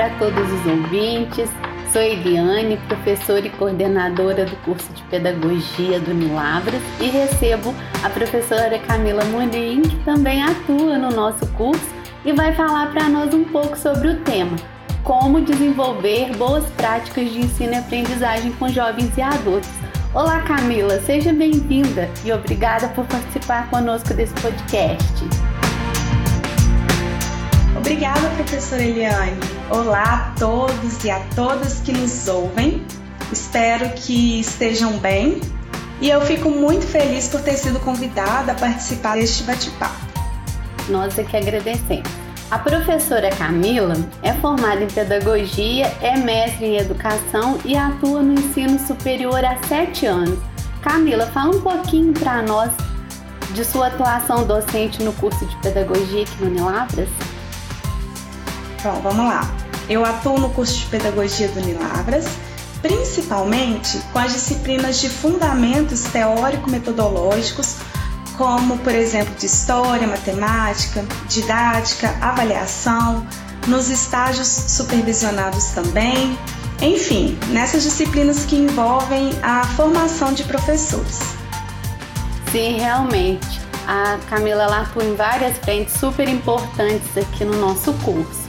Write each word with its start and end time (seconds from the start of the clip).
para 0.00 0.08
todos 0.16 0.50
os 0.50 0.66
ouvintes. 0.66 1.50
Sou 1.92 2.00
Eliane, 2.00 2.78
professora 2.88 3.46
e 3.46 3.50
coordenadora 3.50 4.46
do 4.46 4.56
curso 4.64 4.90
de 4.94 5.02
Pedagogia 5.02 6.00
do 6.00 6.12
Unilavras 6.12 6.80
e 6.98 7.10
recebo 7.10 7.74
a 8.02 8.08
professora 8.08 8.78
Camila 8.78 9.22
Morim, 9.26 9.82
que 9.82 9.96
também 10.04 10.42
atua 10.42 10.96
no 10.96 11.10
nosso 11.10 11.46
curso 11.48 11.84
e 12.24 12.32
vai 12.32 12.54
falar 12.54 12.90
para 12.92 13.10
nós 13.10 13.34
um 13.34 13.44
pouco 13.44 13.76
sobre 13.76 14.08
o 14.08 14.20
tema 14.20 14.56
Como 15.04 15.42
desenvolver 15.42 16.34
boas 16.34 16.64
práticas 16.78 17.30
de 17.30 17.40
ensino 17.40 17.74
e 17.74 17.76
aprendizagem 17.76 18.52
com 18.52 18.70
jovens 18.70 19.14
e 19.18 19.20
adultos. 19.20 19.68
Olá 20.14 20.40
Camila, 20.42 20.98
seja 21.02 21.30
bem-vinda 21.30 22.08
e 22.24 22.32
obrigada 22.32 22.88
por 22.88 23.04
participar 23.04 23.68
conosco 23.68 24.14
desse 24.14 24.32
podcast. 24.34 25.28
Obrigada, 27.76 28.30
professora 28.30 28.82
Eliane. 28.82 29.59
Olá 29.70 30.34
a 30.34 30.38
todos 30.40 31.04
e 31.04 31.10
a 31.12 31.20
todas 31.36 31.78
que 31.78 31.92
nos 31.92 32.26
ouvem. 32.26 32.84
Espero 33.30 33.88
que 33.90 34.40
estejam 34.40 34.98
bem 34.98 35.40
e 36.00 36.10
eu 36.10 36.20
fico 36.22 36.50
muito 36.50 36.84
feliz 36.84 37.28
por 37.28 37.40
ter 37.40 37.54
sido 37.54 37.78
convidada 37.78 38.50
a 38.50 38.54
participar 38.56 39.14
deste 39.14 39.44
bate-papo. 39.44 39.94
Nós 40.88 41.16
é 41.20 41.22
que 41.22 41.36
agradecemos. 41.36 42.10
A 42.50 42.58
professora 42.58 43.30
Camila 43.30 43.94
é 44.24 44.32
formada 44.32 44.82
em 44.82 44.88
pedagogia, 44.88 45.86
é 46.02 46.16
mestre 46.16 46.66
em 46.66 46.76
educação 46.78 47.56
e 47.64 47.76
atua 47.76 48.22
no 48.22 48.32
ensino 48.32 48.76
superior 48.76 49.44
há 49.44 49.56
sete 49.68 50.04
anos. 50.04 50.40
Camila, 50.82 51.26
fala 51.26 51.54
um 51.54 51.60
pouquinho 51.60 52.12
para 52.12 52.42
nós 52.42 52.72
de 53.54 53.64
sua 53.64 53.86
atuação 53.86 54.44
docente 54.44 55.00
no 55.00 55.12
curso 55.12 55.46
de 55.46 55.56
pedagogia 55.58 56.24
aqui 56.24 56.42
no 56.42 56.50
Unilavras. 56.50 57.08
Bom, 58.82 58.98
vamos 59.02 59.26
lá. 59.26 59.42
Eu 59.90 60.04
atuo 60.04 60.38
no 60.38 60.48
curso 60.50 60.78
de 60.78 60.86
Pedagogia 60.86 61.48
do 61.48 61.60
Unilavras, 61.60 62.24
principalmente 62.80 63.98
com 64.10 64.18
as 64.18 64.32
disciplinas 64.32 65.00
de 65.00 65.10
fundamentos 65.10 66.00
teórico-metodológicos, 66.04 67.76
como, 68.38 68.78
por 68.78 68.94
exemplo, 68.94 69.34
de 69.34 69.44
História, 69.44 70.06
Matemática, 70.06 71.04
Didática, 71.28 72.16
Avaliação, 72.22 73.26
nos 73.66 73.90
estágios 73.90 74.48
supervisionados 74.48 75.66
também, 75.72 76.38
enfim, 76.80 77.38
nessas 77.48 77.82
disciplinas 77.82 78.46
que 78.46 78.56
envolvem 78.56 79.30
a 79.42 79.62
formação 79.76 80.32
de 80.32 80.44
professores. 80.44 81.18
Sim, 82.50 82.78
realmente. 82.78 83.60
A 83.86 84.18
Camila 84.30 84.64
atua 84.80 85.04
em 85.04 85.14
várias 85.14 85.58
frentes 85.58 85.92
super 86.00 86.26
importantes 86.26 87.18
aqui 87.18 87.44
no 87.44 87.60
nosso 87.60 87.92
curso. 88.04 88.39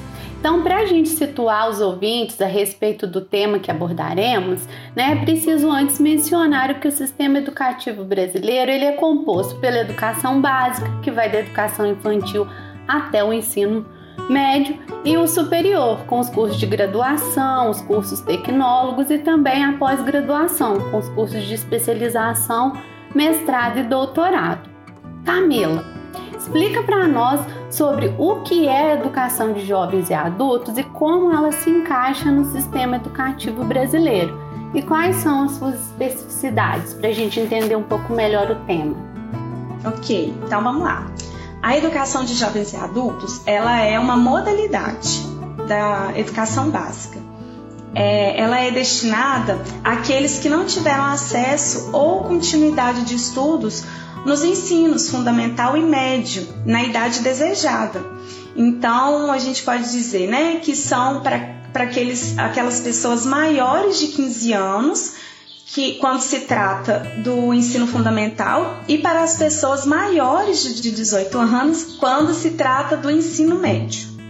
Então, 0.41 0.63
para 0.63 0.77
a 0.77 0.85
gente 0.87 1.09
situar 1.09 1.69
os 1.69 1.79
ouvintes 1.79 2.41
a 2.41 2.47
respeito 2.47 3.05
do 3.05 3.21
tema 3.21 3.59
que 3.59 3.69
abordaremos, 3.69 4.67
né, 4.95 5.11
é 5.11 5.15
preciso 5.23 5.69
antes 5.69 5.99
mencionar 5.99 6.79
que 6.79 6.87
o 6.87 6.91
sistema 6.91 7.37
educativo 7.37 8.03
brasileiro 8.03 8.71
ele 8.71 8.85
é 8.85 8.93
composto 8.93 9.59
pela 9.59 9.77
educação 9.77 10.41
básica, 10.41 10.89
que 11.03 11.11
vai 11.11 11.31
da 11.31 11.41
educação 11.41 11.85
infantil 11.85 12.47
até 12.87 13.23
o 13.23 13.31
ensino 13.31 13.85
médio 14.27 14.79
e 15.05 15.15
o 15.15 15.27
superior, 15.27 15.99
com 16.07 16.19
os 16.19 16.29
cursos 16.31 16.59
de 16.59 16.65
graduação, 16.65 17.69
os 17.69 17.79
cursos 17.81 18.19
tecnólogos 18.21 19.11
e 19.11 19.19
também 19.19 19.63
a 19.63 19.73
pós-graduação, 19.73 20.89
com 20.89 20.97
os 20.97 21.09
cursos 21.09 21.43
de 21.43 21.53
especialização, 21.53 22.73
mestrado 23.13 23.77
e 23.77 23.83
doutorado. 23.83 24.67
Camila, 25.23 25.85
explica 26.35 26.81
para 26.81 27.07
nós 27.07 27.39
sobre 27.71 28.13
o 28.17 28.41
que 28.41 28.67
é 28.67 28.93
educação 28.93 29.53
de 29.53 29.65
jovens 29.65 30.09
e 30.09 30.13
adultos 30.13 30.77
e 30.77 30.83
como 30.83 31.31
ela 31.31 31.51
se 31.51 31.69
encaixa 31.69 32.29
no 32.29 32.45
sistema 32.51 32.97
educativo 32.97 33.63
brasileiro 33.63 34.37
e 34.73 34.81
quais 34.81 35.17
são 35.17 35.45
as 35.45 35.53
suas 35.53 35.75
especificidades 35.75 36.93
para 36.93 37.09
a 37.09 37.13
gente 37.13 37.39
entender 37.39 37.75
um 37.75 37.83
pouco 37.83 38.13
melhor 38.13 38.51
o 38.51 38.55
tema. 38.65 38.95
Ok, 39.85 40.33
então 40.45 40.61
vamos 40.61 40.83
lá. 40.83 41.07
A 41.61 41.77
educação 41.77 42.25
de 42.25 42.33
jovens 42.33 42.73
e 42.73 42.75
adultos 42.75 43.41
ela 43.45 43.79
é 43.79 43.99
uma 43.99 44.17
modalidade 44.17 45.25
da 45.67 46.11
educação 46.15 46.69
básica. 46.69 47.19
É, 47.93 48.39
ela 48.39 48.59
é 48.59 48.71
destinada 48.71 49.59
àqueles 49.83 50.39
que 50.39 50.47
não 50.47 50.65
tiveram 50.65 51.05
acesso 51.05 51.89
ou 51.91 52.23
continuidade 52.23 53.03
de 53.03 53.15
estudos 53.15 53.83
nos 54.25 54.43
ensinos 54.43 55.09
fundamental 55.09 55.75
e 55.75 55.81
médio, 55.81 56.47
na 56.65 56.83
idade 56.83 57.19
desejada. 57.21 58.03
Então, 58.55 59.31
a 59.31 59.37
gente 59.37 59.63
pode 59.63 59.91
dizer 59.91 60.29
né, 60.29 60.57
que 60.57 60.75
são 60.75 61.21
para 61.21 61.55
aquelas 61.73 62.79
pessoas 62.81 63.25
maiores 63.25 63.99
de 63.99 64.07
15 64.07 64.53
anos, 64.53 65.13
que 65.67 65.95
quando 65.95 66.21
se 66.21 66.41
trata 66.41 66.99
do 67.23 67.53
ensino 67.53 67.87
fundamental, 67.87 68.81
e 68.87 68.97
para 68.97 69.23
as 69.23 69.37
pessoas 69.37 69.85
maiores 69.85 70.81
de 70.81 70.91
18 70.91 71.37
anos, 71.37 71.95
quando 71.97 72.33
se 72.33 72.51
trata 72.51 72.97
do 72.97 73.09
ensino 73.09 73.57
médio. 73.57 74.20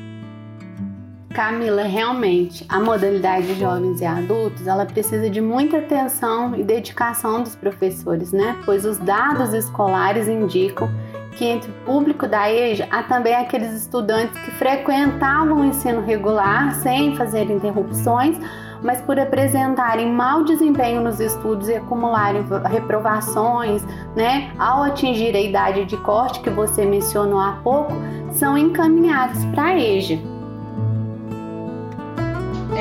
Camila, 1.31 1.83
realmente, 1.83 2.65
a 2.67 2.79
modalidade 2.79 3.47
de 3.47 3.59
jovens 3.59 4.01
e 4.01 4.05
adultos, 4.05 4.67
ela 4.67 4.85
precisa 4.85 5.29
de 5.29 5.39
muita 5.39 5.77
atenção 5.77 6.55
e 6.55 6.63
dedicação 6.63 7.41
dos 7.41 7.55
professores, 7.55 8.31
né? 8.31 8.57
Pois 8.65 8.85
os 8.85 8.97
dados 8.97 9.53
escolares 9.53 10.27
indicam 10.27 10.89
que 11.31 11.45
entre 11.45 11.71
o 11.71 11.73
público 11.85 12.27
da 12.27 12.51
EJA 12.51 12.87
há 12.91 13.03
também 13.03 13.33
aqueles 13.33 13.73
estudantes 13.73 14.37
que 14.41 14.51
frequentavam 14.51 15.61
o 15.61 15.65
ensino 15.65 16.01
regular 16.01 16.75
sem 16.75 17.15
fazer 17.15 17.49
interrupções, 17.49 18.37
mas 18.83 19.01
por 19.01 19.19
apresentarem 19.19 20.11
mau 20.11 20.43
desempenho 20.43 21.01
nos 21.01 21.19
estudos 21.19 21.69
e 21.69 21.75
acumularem 21.75 22.43
reprovações, 22.69 23.83
né, 24.15 24.51
ao 24.59 24.83
atingir 24.83 25.35
a 25.35 25.41
idade 25.41 25.85
de 25.85 25.97
corte 25.97 26.41
que 26.41 26.49
você 26.49 26.85
mencionou 26.85 27.39
há 27.39 27.59
pouco, 27.63 27.93
são 28.31 28.57
encaminhados 28.57 29.45
para 29.45 29.65
a 29.65 29.79
EJA. 29.79 30.30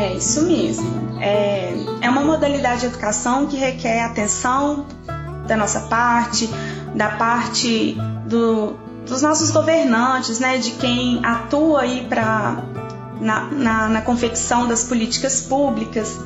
É 0.00 0.14
isso 0.14 0.46
mesmo. 0.46 1.18
É, 1.20 1.74
é 2.00 2.08
uma 2.08 2.22
modalidade 2.22 2.80
de 2.80 2.86
educação 2.86 3.46
que 3.46 3.58
requer 3.58 4.02
atenção 4.02 4.86
da 5.46 5.58
nossa 5.58 5.80
parte, 5.80 6.48
da 6.94 7.10
parte 7.10 7.98
do, 8.24 8.78
dos 9.06 9.20
nossos 9.20 9.50
governantes, 9.50 10.40
né, 10.40 10.56
de 10.56 10.70
quem 10.70 11.20
atua 11.22 11.82
aí 11.82 12.06
para 12.08 12.64
na, 13.20 13.42
na, 13.50 13.88
na 13.90 14.00
confecção 14.00 14.66
das 14.66 14.84
políticas 14.84 15.42
públicas. 15.42 16.18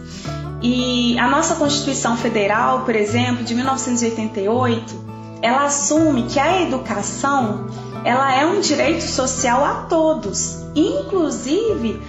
E 0.63 1.19
a 1.19 1.27
nossa 1.29 1.57
Constituição 1.57 2.17
Federal, 2.17 2.83
por 2.85 2.95
exemplo, 2.95 3.43
de 3.43 3.57
1988, 3.57 5.05
ela 5.43 5.65
assume 5.65 6.23
que 6.23 6.39
a 6.39 6.63
educação 6.63 7.67
ela 8.05 8.33
é 8.33 8.47
um 8.47 8.61
direito 8.61 9.03
social 9.03 9.65
a 9.65 9.75
todos, 9.89 10.63
inclusive 10.77 12.01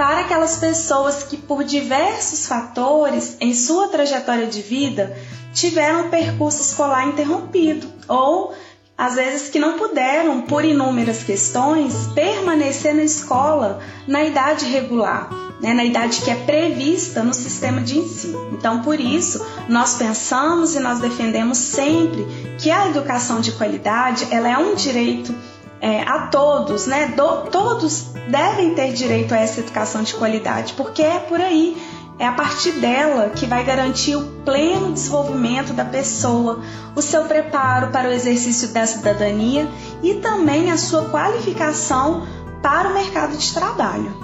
para 0.00 0.20
aquelas 0.20 0.56
pessoas 0.56 1.24
que, 1.24 1.36
por 1.36 1.62
diversos 1.62 2.46
fatores 2.46 3.36
em 3.38 3.52
sua 3.52 3.88
trajetória 3.88 4.46
de 4.46 4.62
vida, 4.62 5.14
tiveram 5.52 6.06
o 6.06 6.08
percurso 6.08 6.62
escolar 6.62 7.06
interrompido 7.06 7.86
ou 8.08 8.54
às 8.96 9.16
vezes 9.16 9.50
que 9.50 9.58
não 9.58 9.78
puderam, 9.78 10.40
por 10.40 10.64
inúmeras 10.64 11.22
questões, 11.22 11.92
permanecer 12.14 12.94
na 12.94 13.02
escola 13.02 13.80
na 14.08 14.24
idade 14.24 14.64
regular, 14.64 15.28
né, 15.60 15.74
na 15.74 15.84
idade 15.84 16.22
que 16.22 16.30
é 16.30 16.34
prevista 16.34 17.22
no 17.22 17.34
sistema 17.34 17.82
de 17.82 17.98
ensino. 17.98 18.54
Então, 18.54 18.80
por 18.80 18.98
isso, 18.98 19.46
nós 19.68 19.96
pensamos 19.96 20.74
e 20.74 20.80
nós 20.80 20.98
defendemos 21.00 21.58
sempre 21.58 22.26
que 22.58 22.70
a 22.70 22.88
educação 22.88 23.38
de 23.38 23.52
qualidade 23.52 24.26
ela 24.30 24.48
é 24.48 24.56
um 24.56 24.74
direito 24.74 25.34
é, 25.80 26.02
a 26.02 26.26
todos, 26.26 26.86
né? 26.86 27.08
Do, 27.08 27.50
todos 27.50 28.12
devem 28.28 28.74
ter 28.74 28.92
direito 28.92 29.34
a 29.34 29.38
essa 29.38 29.60
educação 29.60 30.02
de 30.02 30.14
qualidade, 30.14 30.74
porque 30.74 31.02
é 31.02 31.18
por 31.18 31.40
aí, 31.40 31.76
é 32.18 32.26
a 32.26 32.32
partir 32.32 32.72
dela 32.72 33.30
que 33.30 33.46
vai 33.46 33.64
garantir 33.64 34.14
o 34.14 34.22
pleno 34.44 34.92
desenvolvimento 34.92 35.72
da 35.72 35.84
pessoa, 35.86 36.60
o 36.94 37.00
seu 37.00 37.24
preparo 37.24 37.90
para 37.90 38.08
o 38.08 38.12
exercício 38.12 38.68
da 38.74 38.86
cidadania 38.86 39.66
e 40.02 40.14
também 40.16 40.70
a 40.70 40.76
sua 40.76 41.08
qualificação 41.08 42.26
para 42.62 42.90
o 42.90 42.94
mercado 42.94 43.36
de 43.36 43.54
trabalho. 43.54 44.14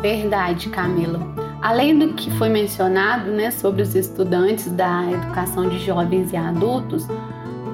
Verdade, 0.00 0.68
Camila. 0.68 1.20
Além 1.60 1.98
do 1.98 2.14
que 2.14 2.30
foi 2.38 2.48
mencionado 2.48 3.32
né, 3.32 3.50
sobre 3.50 3.82
os 3.82 3.96
estudantes 3.96 4.70
da 4.70 5.10
educação 5.10 5.68
de 5.68 5.84
jovens 5.84 6.32
e 6.32 6.36
adultos, 6.36 7.08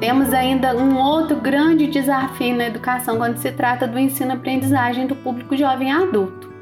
temos 0.03 0.35
ainda 0.35 0.77
um 0.77 0.99
outro 0.99 1.37
grande 1.37 1.87
desafio 1.87 2.57
na 2.57 2.67
educação 2.67 3.19
quando 3.19 3.37
se 3.37 3.53
trata 3.53 3.87
do 3.87 3.97
ensino-aprendizagem 3.97 5.07
do 5.07 5.15
público 5.15 5.57
jovem 5.57 5.93
adulto. 5.93 6.53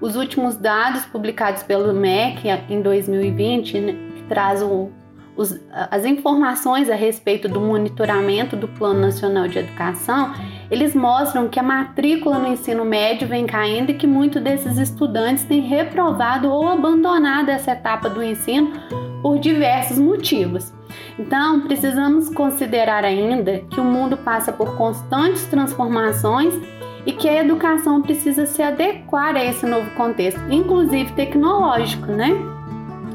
Os 0.00 0.16
últimos 0.16 0.56
dados 0.56 1.06
publicados 1.06 1.62
pelo 1.62 1.94
MEC 1.94 2.48
em 2.68 2.82
2020, 2.82 3.78
né, 3.78 3.96
que 4.16 4.22
traz 4.24 4.60
o, 4.64 4.90
os, 5.36 5.60
as 5.70 6.04
informações 6.04 6.90
a 6.90 6.96
respeito 6.96 7.48
do 7.48 7.60
monitoramento 7.60 8.56
do 8.56 8.66
Plano 8.66 8.98
Nacional 8.98 9.46
de 9.46 9.60
Educação, 9.60 10.34
eles 10.68 10.92
mostram 10.92 11.46
que 11.46 11.60
a 11.60 11.62
matrícula 11.62 12.40
no 12.40 12.48
ensino 12.48 12.84
médio 12.84 13.28
vem 13.28 13.46
caindo 13.46 13.90
e 13.90 13.94
que 13.94 14.08
muitos 14.08 14.42
desses 14.42 14.76
estudantes 14.76 15.44
têm 15.44 15.60
reprovado 15.60 16.50
ou 16.50 16.66
abandonado 16.66 17.48
essa 17.48 17.70
etapa 17.70 18.10
do 18.10 18.20
ensino 18.24 18.72
por 19.22 19.38
diversos 19.38 20.00
motivos. 20.00 20.76
Então, 21.18 21.62
precisamos 21.62 22.28
considerar 22.28 23.04
ainda 23.04 23.58
que 23.70 23.80
o 23.80 23.84
mundo 23.84 24.16
passa 24.16 24.52
por 24.52 24.76
constantes 24.76 25.46
transformações 25.46 26.54
e 27.04 27.12
que 27.12 27.28
a 27.28 27.42
educação 27.42 28.00
precisa 28.02 28.46
se 28.46 28.62
adequar 28.62 29.34
a 29.34 29.44
esse 29.44 29.66
novo 29.66 29.90
contexto, 29.92 30.40
inclusive 30.50 31.12
tecnológico, 31.12 32.06
né? 32.12 32.30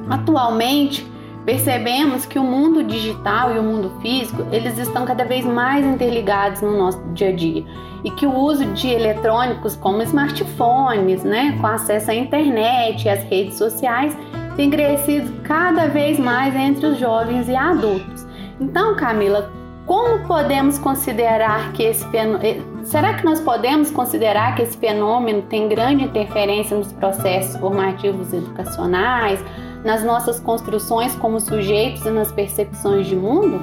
Atualmente, 0.09 1.07
percebemos 1.45 2.25
que 2.25 2.39
o 2.39 2.44
mundo 2.44 2.83
digital 2.83 3.55
e 3.55 3.59
o 3.59 3.63
mundo 3.63 3.91
físico, 4.01 4.45
eles 4.51 4.77
estão 4.77 5.05
cada 5.05 5.23
vez 5.23 5.45
mais 5.45 5.85
interligados 5.85 6.61
no 6.61 6.77
nosso 6.77 7.01
dia 7.13 7.29
a 7.29 7.35
dia 7.35 7.63
e 8.03 8.11
que 8.11 8.25
o 8.25 8.35
uso 8.35 8.65
de 8.73 8.89
eletrônicos 8.89 9.75
como 9.75 10.01
smartphones, 10.01 11.23
né, 11.23 11.57
com 11.59 11.67
acesso 11.67 12.11
à 12.11 12.15
internet 12.15 13.05
e 13.05 13.09
às 13.09 13.23
redes 13.23 13.57
sociais, 13.57 14.17
tem 14.55 14.69
crescido 14.69 15.41
cada 15.44 15.88
vez 15.88 16.19
mais 16.19 16.55
entre 16.55 16.85
os 16.85 17.00
jovens 17.00 17.47
e 17.47 17.55
adultos. 17.55 18.25
Então, 18.59 18.95
Camila, 18.95 19.51
como 19.85 20.25
podemos 20.25 20.79
considerar 20.79 21.73
que 21.73 21.83
esse 21.83 22.05
fenômeno. 22.09 22.45
Eh, 22.45 22.61
será 22.85 23.15
que 23.15 23.25
nós 23.25 23.41
podemos 23.41 23.91
considerar 23.91 24.55
que 24.55 24.61
esse 24.61 24.77
fenômeno 24.77 25.41
tem 25.44 25.67
grande 25.67 26.05
interferência 26.05 26.77
nos 26.77 26.91
processos 26.94 27.57
formativos 27.57 28.31
educacionais, 28.31 29.44
nas 29.83 30.03
nossas 30.03 30.39
construções 30.39 31.15
como 31.15 31.39
sujeitos 31.39 32.05
e 32.05 32.11
nas 32.11 32.31
percepções 32.31 33.07
de 33.07 33.15
mundo? 33.15 33.61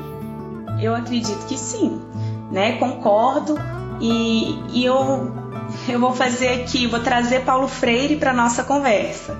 Eu 0.80 0.94
acredito 0.94 1.46
que 1.46 1.56
sim, 1.56 2.00
né? 2.50 2.72
Concordo 2.72 3.54
e, 4.00 4.58
e 4.72 4.84
eu, 4.84 5.32
eu 5.88 6.00
vou 6.00 6.12
fazer 6.12 6.48
aqui, 6.48 6.86
vou 6.86 7.00
trazer 7.00 7.44
Paulo 7.44 7.68
Freire 7.68 8.16
para 8.16 8.32
nossa 8.32 8.62
conversa. 8.64 9.38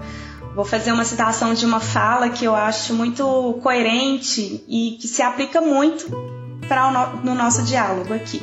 Vou 0.55 0.65
fazer 0.65 0.93
uma 0.93 1.05
citação 1.05 1.55
de 1.55 1.65
uma 1.65 1.81
fala 1.81 2.29
que 2.29 2.45
eu 2.45 2.55
acho 2.55 2.93
muito 2.95 3.59
coerente 3.63 4.65
e 4.69 4.99
que 5.01 5.07
se 5.07 5.23
aplica 5.23 5.61
muito 5.61 6.07
para 6.67 6.91
no, 6.91 7.25
no 7.25 7.35
nosso 7.35 7.63
diálogo 7.63 8.13
aqui. 8.13 8.43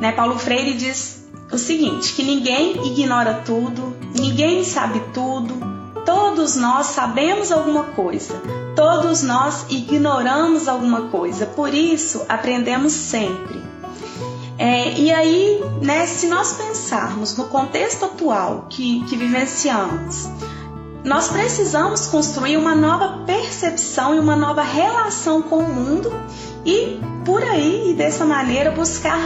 Né? 0.00 0.12
Paulo 0.12 0.38
Freire 0.38 0.74
diz 0.74 1.24
o 1.50 1.58
seguinte: 1.58 2.14
que 2.14 2.22
ninguém 2.22 2.86
ignora 2.86 3.42
tudo, 3.44 3.96
ninguém 4.18 4.64
sabe 4.64 5.00
tudo, 5.14 5.54
todos 6.04 6.56
nós 6.56 6.86
sabemos 6.86 7.50
alguma 7.52 7.84
coisa, 7.84 8.34
todos 8.74 9.22
nós 9.22 9.66
ignoramos 9.68 10.68
alguma 10.68 11.08
coisa, 11.08 11.46
por 11.46 11.72
isso 11.72 12.24
aprendemos 12.28 12.92
sempre. 12.92 13.64
É, 14.58 14.98
e 14.98 15.12
aí, 15.12 15.60
né, 15.82 16.06
se 16.06 16.28
nós 16.28 16.54
pensarmos 16.54 17.36
no 17.36 17.44
contexto 17.44 18.06
atual 18.06 18.66
que, 18.70 19.04
que 19.04 19.14
vivenciamos, 19.14 20.30
nós 21.06 21.28
precisamos 21.28 22.08
construir 22.08 22.56
uma 22.56 22.74
nova 22.74 23.24
percepção 23.24 24.16
e 24.16 24.18
uma 24.18 24.34
nova 24.34 24.62
relação 24.62 25.40
com 25.40 25.58
o 25.58 25.72
mundo 25.72 26.12
e 26.64 27.00
por 27.24 27.40
aí 27.44 27.92
e 27.92 27.94
dessa 27.94 28.24
maneira 28.24 28.72
buscar 28.72 29.20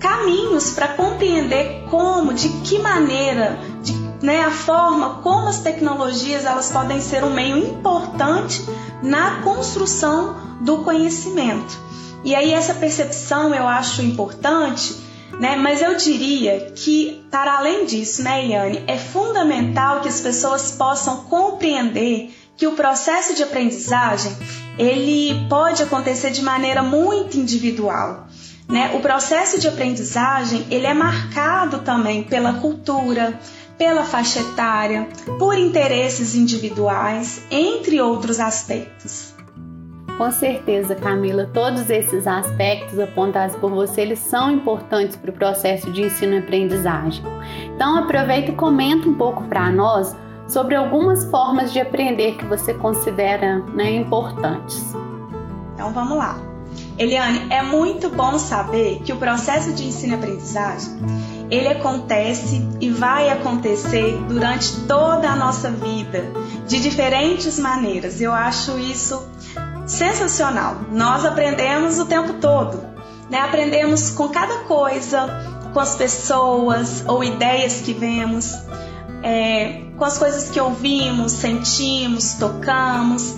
caminhos 0.00 0.70
para 0.70 0.88
compreender 0.88 1.84
como, 1.88 2.34
de 2.34 2.48
que 2.64 2.80
maneira, 2.80 3.56
de, 3.84 3.92
né, 4.20 4.40
a 4.40 4.50
forma 4.50 5.20
como 5.22 5.46
as 5.46 5.60
tecnologias 5.60 6.44
elas 6.44 6.72
podem 6.72 7.00
ser 7.00 7.22
um 7.22 7.32
meio 7.32 7.56
importante 7.56 8.68
na 9.00 9.42
construção 9.42 10.36
do 10.60 10.78
conhecimento. 10.78 11.78
E 12.24 12.34
aí 12.34 12.52
essa 12.52 12.74
percepção 12.74 13.54
eu 13.54 13.68
acho 13.68 14.02
importante 14.02 14.96
né? 15.40 15.56
Mas 15.56 15.82
eu 15.82 15.96
diria 15.96 16.72
que, 16.74 17.24
para 17.30 17.58
além 17.58 17.86
disso, 17.86 18.22
né, 18.22 18.46
Iane, 18.46 18.84
é 18.86 18.96
fundamental 18.96 20.00
que 20.00 20.08
as 20.08 20.20
pessoas 20.20 20.72
possam 20.72 21.24
compreender 21.24 22.30
que 22.56 22.66
o 22.66 22.72
processo 22.72 23.34
de 23.34 23.42
aprendizagem 23.42 24.34
ele 24.78 25.46
pode 25.48 25.82
acontecer 25.82 26.30
de 26.30 26.42
maneira 26.42 26.82
muito 26.82 27.36
individual. 27.36 28.26
Né? 28.68 28.92
O 28.94 29.00
processo 29.00 29.60
de 29.60 29.68
aprendizagem 29.68 30.64
ele 30.70 30.86
é 30.86 30.94
marcado 30.94 31.80
também 31.80 32.22
pela 32.22 32.54
cultura, 32.54 33.38
pela 33.76 34.04
faixa 34.04 34.40
etária, 34.40 35.08
por 35.38 35.58
interesses 35.58 36.34
individuais, 36.34 37.42
entre 37.50 38.00
outros 38.00 38.40
aspectos. 38.40 39.33
Com 40.16 40.30
certeza, 40.30 40.94
Camila, 40.94 41.50
todos 41.52 41.90
esses 41.90 42.26
aspectos 42.26 43.00
apontados 43.00 43.56
por 43.56 43.70
você, 43.70 44.02
eles 44.02 44.20
são 44.20 44.48
importantes 44.48 45.16
para 45.16 45.30
o 45.30 45.34
processo 45.34 45.90
de 45.90 46.02
ensino 46.02 46.34
e 46.34 46.38
aprendizagem. 46.38 47.24
Então, 47.74 47.96
aproveita 47.98 48.52
e 48.52 48.54
comenta 48.54 49.08
um 49.08 49.14
pouco 49.14 49.42
para 49.44 49.70
nós 49.72 50.14
sobre 50.46 50.76
algumas 50.76 51.24
formas 51.30 51.72
de 51.72 51.80
aprender 51.80 52.36
que 52.36 52.44
você 52.44 52.72
considera 52.74 53.58
né, 53.74 53.96
importantes. 53.96 54.94
Então, 55.74 55.92
vamos 55.92 56.16
lá. 56.16 56.38
Eliane, 56.96 57.46
é 57.50 57.62
muito 57.62 58.08
bom 58.08 58.38
saber 58.38 59.00
que 59.04 59.12
o 59.12 59.16
processo 59.16 59.72
de 59.72 59.84
ensino 59.84 60.12
e 60.12 60.16
aprendizagem 60.16 60.94
ele 61.50 61.68
acontece 61.68 62.66
e 62.80 62.88
vai 62.90 63.30
acontecer 63.30 64.16
durante 64.28 64.80
toda 64.82 65.28
a 65.28 65.36
nossa 65.36 65.70
vida, 65.70 66.24
de 66.66 66.80
diferentes 66.80 67.58
maneiras. 67.58 68.20
Eu 68.20 68.32
acho 68.32 68.78
isso 68.78 69.22
sensacional. 69.86 70.76
Nós 70.90 71.24
aprendemos 71.24 71.98
o 71.98 72.06
tempo 72.06 72.34
todo, 72.34 72.82
né? 73.30 73.40
Aprendemos 73.40 74.10
com 74.10 74.28
cada 74.28 74.60
coisa, 74.60 75.28
com 75.72 75.80
as 75.80 75.96
pessoas 75.96 77.04
ou 77.06 77.22
ideias 77.22 77.80
que 77.80 77.92
vemos, 77.92 78.54
é, 79.22 79.82
com 79.96 80.04
as 80.04 80.18
coisas 80.18 80.50
que 80.50 80.60
ouvimos, 80.60 81.32
sentimos, 81.32 82.34
tocamos, 82.34 83.34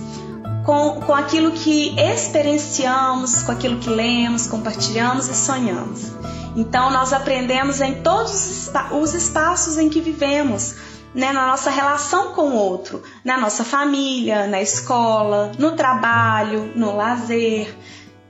com, 0.65 1.01
com 1.01 1.13
aquilo 1.13 1.51
que 1.51 1.95
experienciamos, 1.97 3.41
com 3.43 3.51
aquilo 3.53 3.79
que 3.79 3.89
lemos, 3.89 4.47
compartilhamos 4.47 5.29
e 5.29 5.33
sonhamos. 5.33 6.11
Então, 6.57 6.91
nós 6.91 7.13
aprendemos 7.13 7.79
em 7.81 8.01
todos 8.01 8.69
os 8.91 9.13
espaços 9.13 9.77
em 9.77 9.89
que 9.89 10.01
vivemos, 10.01 10.75
né, 11.17 11.33
na 11.33 11.47
nossa 11.47 11.71
relação 11.71 12.33
com 12.33 12.51
o 12.51 12.55
outro, 12.55 13.01
na 13.25 13.39
nossa 13.39 13.63
família, 13.63 14.45
na 14.45 14.61
escola, 14.61 15.51
no 15.57 15.71
trabalho, 15.75 16.71
no 16.75 16.95
lazer, 16.95 17.75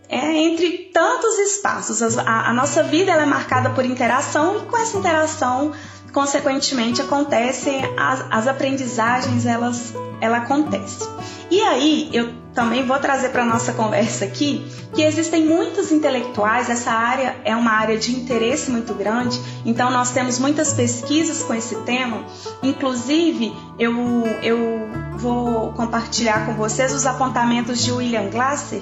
é, 0.07 0.31
entre 0.37 0.89
tantos 0.93 1.37
espaços. 1.37 2.17
A, 2.17 2.49
a 2.49 2.53
nossa 2.53 2.81
vida 2.83 3.11
é 3.11 3.25
marcada 3.25 3.71
por 3.71 3.83
interação 3.83 4.59
e 4.59 4.61
com 4.61 4.77
essa 4.77 4.97
interação, 4.97 5.73
consequentemente, 6.13 7.01
acontecem 7.01 7.83
as, 7.97 8.25
as 8.31 8.47
aprendizagens, 8.47 9.45
elas, 9.45 9.93
ela 10.21 10.37
acontece. 10.37 11.05
E 11.51 11.59
aí, 11.59 12.09
eu 12.13 12.33
também 12.57 12.83
vou 12.83 12.97
trazer 12.97 13.29
para 13.29 13.45
nossa 13.45 13.71
conversa 13.71 14.25
aqui 14.25 14.65
que 14.95 15.03
existem 15.03 15.45
muitos 15.45 15.91
intelectuais, 15.91 16.71
essa 16.71 16.89
área 16.89 17.35
é 17.45 17.55
uma 17.55 17.69
área 17.69 17.99
de 17.99 18.11
interesse 18.11 18.71
muito 18.71 18.95
grande, 18.95 19.39
então 19.63 19.91
nós 19.91 20.09
temos 20.09 20.39
muitas 20.39 20.73
pesquisas 20.73 21.43
com 21.43 21.53
esse 21.53 21.75
tema. 21.83 22.25
Inclusive, 22.63 23.53
eu, 23.77 23.93
eu 24.41 24.86
vou 25.17 25.73
compartilhar 25.73 26.45
com 26.45 26.53
vocês 26.53 26.93
os 26.93 27.05
apontamentos 27.05 27.83
de 27.83 27.91
William 27.91 28.29
Glasser. 28.29 28.81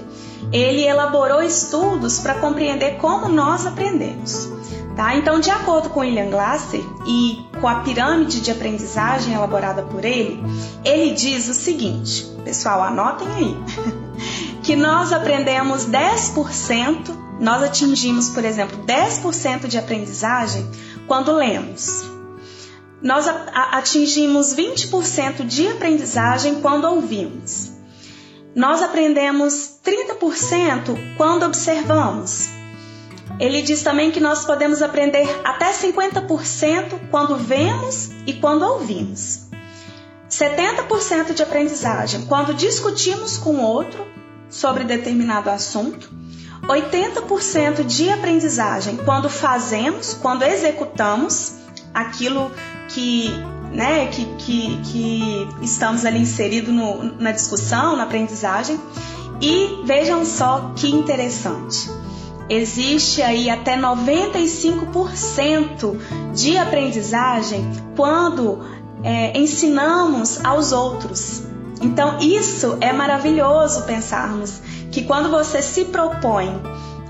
Ele 0.52 0.84
elaborou 0.84 1.42
estudos 1.42 2.20
para 2.20 2.36
compreender 2.36 2.98
como 2.98 3.28
nós 3.28 3.66
aprendemos. 3.66 4.50
Tá? 4.96 5.16
Então, 5.16 5.40
de 5.40 5.50
acordo 5.50 5.90
com 5.90 6.02
William 6.02 6.30
Glasser 6.30 6.82
e 7.06 7.46
com 7.60 7.68
a 7.68 7.82
pirâmide 7.82 8.40
de 8.40 8.50
aprendizagem 8.52 9.34
elaborada 9.34 9.84
por 9.84 10.06
ele, 10.06 10.42
ele 10.86 11.14
diz 11.14 11.50
o 11.50 11.54
seguinte: 11.54 12.26
pessoal, 12.46 12.82
anotem 12.82 13.28
aí, 13.28 13.58
que 14.64 14.76
nós 14.76 15.12
aprendemos 15.12 15.86
10%, 15.86 17.14
nós 17.42 17.64
atingimos, 17.64 18.30
por 18.30 18.46
exemplo, 18.46 18.86
10% 18.86 19.68
de 19.68 19.78
aprendizagem 19.78 20.66
quando 21.08 21.34
lemos. 21.34 22.15
Nós 23.06 23.28
atingimos 23.28 24.56
20% 24.56 25.46
de 25.46 25.68
aprendizagem 25.68 26.60
quando 26.60 26.86
ouvimos. 26.86 27.72
Nós 28.56 28.82
aprendemos 28.82 29.76
30% 29.86 31.16
quando 31.16 31.44
observamos. 31.44 32.50
Ele 33.40 33.62
diz 33.62 33.84
também 33.84 34.10
que 34.10 34.20
nós 34.20 34.44
podemos 34.44 34.82
aprender 34.82 35.30
até 35.44 35.72
50% 35.72 37.10
quando 37.12 37.36
vemos 37.36 38.10
e 38.26 38.34
quando 38.34 38.64
ouvimos. 38.64 39.50
70% 40.28 41.36
de 41.36 41.44
aprendizagem 41.44 42.26
quando 42.26 42.56
discutimos 42.56 43.38
com 43.38 43.60
outro 43.60 44.04
sobre 44.50 44.84
determinado 44.84 45.52
assunto. 45.52 46.10
80% 46.64 47.84
de 47.84 48.10
aprendizagem 48.10 48.98
quando 48.98 49.30
fazemos, 49.30 50.16
quando 50.16 50.42
executamos 50.42 51.54
aquilo 51.94 52.52
que, 52.90 53.30
né, 53.72 54.08
que, 54.08 54.26
que, 54.38 54.80
que 54.84 55.48
estamos 55.62 56.06
ali 56.06 56.20
inseridos 56.20 56.74
na 57.20 57.32
discussão, 57.32 57.96
na 57.96 58.04
aprendizagem. 58.04 58.80
E 59.42 59.82
vejam 59.86 60.26
só 60.26 60.72
que 60.76 60.90
interessante 60.90 61.90
existe 62.50 63.22
aí 63.22 63.50
até 63.50 63.78
95% 63.78 65.98
de 66.34 66.58
aprendizagem 66.58 67.70
quando 67.96 68.60
é, 69.04 69.38
ensinamos 69.38 70.44
aos 70.44 70.72
outros. 70.72 71.44
Então, 71.82 72.18
isso 72.20 72.78
é 72.80 72.94
maravilhoso 72.94 73.84
pensarmos 73.84 74.62
que 74.92 75.04
quando 75.04 75.30
você 75.30 75.62
se 75.62 75.84
propõe 75.86 76.50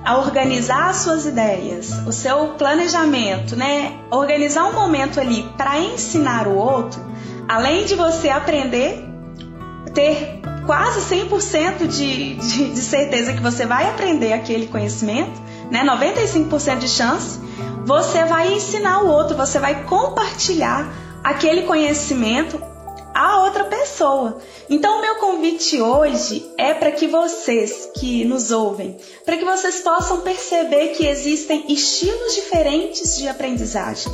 a 0.06 0.18
organizar 0.20 0.90
as 0.90 0.98
suas 0.98 1.26
ideias, 1.26 1.92
o 2.06 2.12
seu 2.12 2.50
planejamento, 2.50 3.56
né? 3.56 3.98
Organizar 4.12 4.66
um 4.66 4.74
momento 4.74 5.20
ali 5.20 5.44
para 5.58 5.80
ensinar 5.80 6.48
o 6.48 6.56
outro, 6.56 7.02
além 7.48 7.86
de 7.86 7.96
você 7.96 8.30
aprender, 8.30 9.04
ter 9.96 10.42
quase 10.68 11.02
100% 11.16 11.88
de, 11.88 12.36
de, 12.36 12.70
de 12.72 12.82
certeza 12.82 13.34
que 13.34 13.42
você 13.42 13.66
vai 13.66 13.90
aprender 13.90 14.34
aquele 14.34 14.68
conhecimento, 14.68 15.42
né? 15.72 15.84
95% 15.84 16.78
de 16.78 16.88
chance, 16.88 17.40
você 17.84 18.26
vai 18.26 18.54
ensinar 18.54 19.04
o 19.04 19.08
outro, 19.08 19.36
você 19.36 19.58
vai 19.58 19.86
compartilhar 19.86 20.88
aquele 21.24 21.64
conhecimento 21.64 22.62
a 23.16 23.44
outra 23.44 23.64
pessoa. 23.64 24.40
Então, 24.70 24.98
o 24.98 25.02
meu 25.02 25.16
convite 25.16 25.82
hoje 25.82 26.46
é 26.58 26.74
para 26.74 26.92
que 26.92 27.08
vocês 27.08 27.90
que 27.96 28.26
nos 28.26 28.52
ouvem, 28.52 28.98
para 29.24 29.38
que 29.38 29.46
vocês 29.46 29.80
possam 29.80 30.20
perceber 30.20 30.90
que 30.90 31.08
existem 31.08 31.64
estilos 31.70 32.36
diferentes 32.36 33.18
de 33.18 33.30
aprendizagem. 33.30 34.12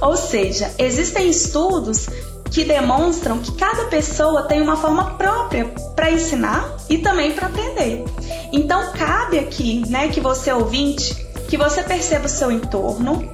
Ou 0.00 0.16
seja, 0.16 0.74
existem 0.78 1.30
estudos 1.30 2.08
que 2.50 2.64
demonstram 2.64 3.38
que 3.38 3.52
cada 3.52 3.84
pessoa 3.84 4.42
tem 4.42 4.60
uma 4.60 4.76
forma 4.76 5.16
própria 5.16 5.66
para 5.94 6.10
ensinar 6.10 6.76
e 6.88 6.98
também 6.98 7.30
para 7.30 7.46
aprender. 7.46 8.02
Então, 8.52 8.92
cabe 8.92 9.38
aqui, 9.38 9.88
né, 9.88 10.08
que 10.08 10.20
você 10.20 10.52
ouvinte, 10.52 11.14
que 11.48 11.56
você 11.56 11.84
perceba 11.84 12.26
o 12.26 12.28
seu 12.28 12.50
entorno, 12.50 13.30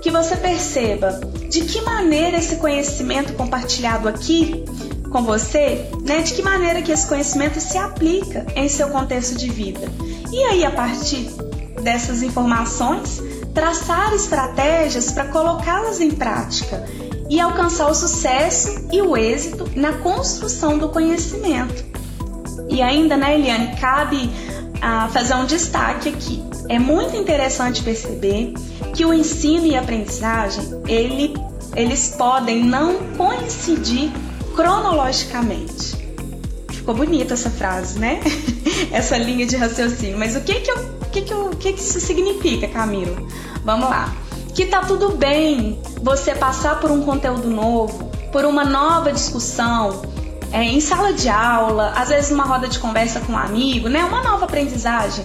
que 0.00 0.10
você 0.10 0.36
perceba 0.36 1.20
de 1.48 1.62
que 1.62 1.80
maneira 1.82 2.38
esse 2.38 2.56
conhecimento 2.56 3.32
compartilhado 3.34 4.08
aqui 4.08 4.64
com 5.10 5.22
você, 5.22 5.88
né, 6.02 6.20
de 6.20 6.34
que 6.34 6.42
maneira 6.42 6.82
que 6.82 6.92
esse 6.92 7.06
conhecimento 7.06 7.60
se 7.60 7.78
aplica 7.78 8.46
em 8.54 8.68
seu 8.68 8.88
contexto 8.90 9.36
de 9.36 9.48
vida. 9.48 9.88
E 10.30 10.44
aí, 10.44 10.64
a 10.64 10.70
partir 10.70 11.30
dessas 11.82 12.22
informações, 12.22 13.22
traçar 13.54 14.12
estratégias 14.14 15.10
para 15.10 15.24
colocá-las 15.26 16.00
em 16.00 16.10
prática 16.10 16.84
e 17.30 17.40
alcançar 17.40 17.90
o 17.90 17.94
sucesso 17.94 18.86
e 18.92 19.00
o 19.00 19.16
êxito 19.16 19.68
na 19.74 19.94
construção 19.94 20.78
do 20.78 20.88
conhecimento. 20.90 21.84
E 22.68 22.82
ainda, 22.82 23.16
né, 23.16 23.34
Eliane, 23.34 23.76
cabe 23.76 24.30
ah, 24.80 25.08
fazer 25.12 25.34
um 25.34 25.44
destaque 25.44 26.08
aqui. 26.08 26.42
É 26.68 26.78
muito 26.78 27.16
interessante 27.16 27.82
perceber 27.82 28.54
que 28.94 29.04
o 29.04 29.12
ensino 29.12 29.66
e 29.66 29.76
a 29.76 29.80
aprendizagem 29.80 30.64
ele, 30.86 31.34
eles 31.74 32.14
podem 32.16 32.64
não 32.64 32.98
coincidir 33.16 34.10
cronologicamente. 34.54 35.96
Ficou 36.70 36.94
bonita 36.94 37.34
essa 37.34 37.50
frase, 37.50 37.98
né? 37.98 38.20
essa 38.90 39.16
linha 39.16 39.46
de 39.46 39.56
raciocínio. 39.56 40.18
Mas 40.18 40.36
o 40.36 40.40
que 40.40 40.60
que, 40.60 40.70
eu, 40.70 40.76
que, 41.12 41.22
que, 41.22 41.32
eu, 41.32 41.50
que, 41.50 41.72
que 41.72 41.80
isso 41.80 42.00
significa, 42.00 42.68
Camilo? 42.68 43.28
Vamos 43.64 43.88
lá. 43.88 44.14
Que 44.54 44.66
tá 44.66 44.80
tudo 44.80 45.10
bem 45.10 45.80
você 46.02 46.34
passar 46.34 46.80
por 46.80 46.90
um 46.90 47.02
conteúdo 47.02 47.48
novo, 47.48 48.10
por 48.32 48.44
uma 48.44 48.64
nova 48.64 49.12
discussão, 49.12 50.02
é, 50.52 50.62
em 50.62 50.80
sala 50.80 51.12
de 51.12 51.28
aula, 51.28 51.92
às 51.96 52.08
vezes 52.08 52.30
numa 52.30 52.44
roda 52.44 52.68
de 52.68 52.78
conversa 52.78 53.20
com 53.20 53.32
um 53.32 53.38
amigo, 53.38 53.88
né? 53.88 54.04
Uma 54.04 54.22
nova 54.22 54.44
aprendizagem 54.44 55.24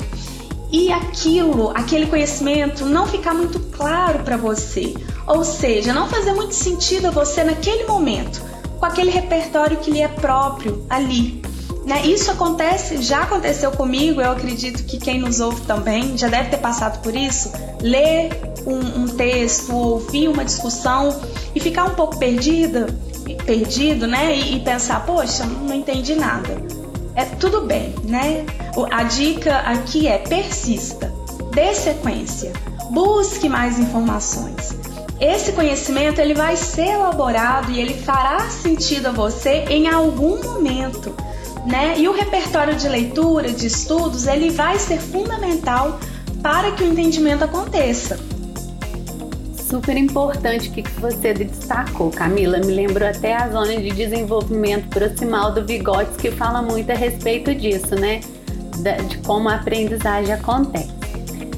e 0.73 0.91
aquilo, 0.91 1.69
aquele 1.69 2.07
conhecimento 2.07 2.83
não 2.83 3.05
ficar 3.05 3.35
muito 3.35 3.59
claro 3.59 4.23
para 4.23 4.35
você. 4.35 4.95
Ou 5.27 5.43
seja, 5.43 5.93
não 5.93 6.09
fazer 6.09 6.33
muito 6.33 6.55
sentido 6.55 7.07
a 7.07 7.11
você 7.11 7.43
naquele 7.43 7.85
momento, 7.85 8.41
com 8.79 8.85
aquele 8.85 9.11
repertório 9.11 9.77
que 9.77 9.91
lhe 9.91 10.01
é 10.01 10.07
próprio 10.07 10.83
ali. 10.89 11.43
Né? 11.85 12.07
Isso 12.07 12.31
acontece, 12.31 13.03
já 13.03 13.21
aconteceu 13.21 13.69
comigo, 13.71 14.19
eu 14.19 14.31
acredito 14.31 14.83
que 14.85 14.97
quem 14.97 15.19
nos 15.19 15.39
ouve 15.39 15.61
também 15.61 16.17
já 16.17 16.27
deve 16.27 16.49
ter 16.49 16.57
passado 16.57 17.01
por 17.03 17.15
isso. 17.15 17.51
Ler 17.79 18.31
um, 18.65 19.03
um 19.03 19.07
texto, 19.07 19.75
ouvir 19.75 20.27
uma 20.27 20.43
discussão 20.43 21.21
e 21.53 21.59
ficar 21.59 21.83
um 21.83 21.93
pouco 21.93 22.17
perdida, 22.17 22.87
perdido, 23.43 24.07
né? 24.07 24.35
E, 24.35 24.55
e 24.55 24.59
pensar, 24.59 25.05
poxa, 25.05 25.45
não 25.45 25.75
entendi 25.75 26.15
nada 26.15 26.83
é 27.15 27.25
tudo 27.25 27.61
bem, 27.61 27.93
né? 28.03 28.45
A 28.91 29.03
dica 29.03 29.57
aqui 29.59 30.07
é 30.07 30.17
persista, 30.17 31.13
dê 31.53 31.73
sequência, 31.73 32.51
busque 32.91 33.47
mais 33.47 33.77
informações. 33.77 34.73
Esse 35.19 35.53
conhecimento 35.53 36.19
ele 36.19 36.33
vai 36.33 36.57
ser 36.57 36.87
elaborado 36.87 37.71
e 37.71 37.79
ele 37.79 37.93
fará 37.93 38.39
sentido 38.49 39.07
a 39.07 39.11
você 39.11 39.63
em 39.69 39.87
algum 39.87 40.43
momento, 40.43 41.15
né? 41.65 41.95
E 41.97 42.07
o 42.07 42.13
repertório 42.13 42.75
de 42.75 42.89
leitura, 42.89 43.51
de 43.51 43.67
estudos, 43.67 44.27
ele 44.27 44.49
vai 44.49 44.79
ser 44.79 44.99
fundamental 44.99 45.99
para 46.41 46.71
que 46.71 46.83
o 46.83 46.87
entendimento 46.87 47.43
aconteça 47.43 48.32
super 49.73 49.97
importante 49.97 50.69
que 50.69 50.83
você 50.99 51.33
destacou, 51.33 52.11
Camila. 52.11 52.59
Me 52.59 52.71
lembrou 52.71 53.09
até 53.09 53.33
a 53.33 53.49
zona 53.49 53.75
de 53.75 53.89
desenvolvimento 53.89 54.87
proximal 54.89 55.51
do 55.51 55.65
Vygotsky, 55.65 56.29
que 56.29 56.31
fala 56.31 56.61
muito 56.61 56.91
a 56.91 56.95
respeito 56.95 57.55
disso, 57.55 57.95
né? 57.95 58.19
De 59.09 59.17
como 59.25 59.49
a 59.49 59.55
aprendizagem 59.55 60.31
acontece. 60.31 60.93